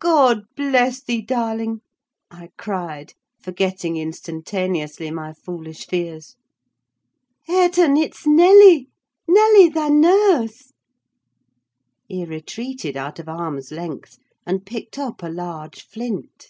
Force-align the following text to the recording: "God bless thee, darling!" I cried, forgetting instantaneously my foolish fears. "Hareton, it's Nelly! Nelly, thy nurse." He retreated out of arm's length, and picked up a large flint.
"God 0.00 0.46
bless 0.56 1.02
thee, 1.02 1.20
darling!" 1.20 1.82
I 2.30 2.48
cried, 2.56 3.12
forgetting 3.38 3.98
instantaneously 3.98 5.10
my 5.10 5.34
foolish 5.34 5.86
fears. 5.86 6.36
"Hareton, 7.46 7.98
it's 7.98 8.26
Nelly! 8.26 8.88
Nelly, 9.28 9.68
thy 9.68 9.90
nurse." 9.90 10.72
He 12.06 12.24
retreated 12.24 12.96
out 12.96 13.18
of 13.18 13.28
arm's 13.28 13.70
length, 13.70 14.16
and 14.46 14.64
picked 14.64 14.98
up 14.98 15.22
a 15.22 15.28
large 15.28 15.82
flint. 15.86 16.46